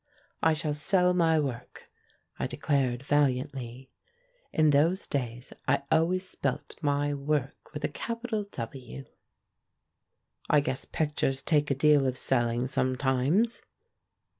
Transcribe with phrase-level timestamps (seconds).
[0.41, 1.91] "I shall sell my Work,"
[2.39, 3.91] I declared valiantly.
[4.51, 9.05] In those days I always spelt my work with a cap ital W.
[10.49, 13.61] "I guess pictures take a deal of selling some times."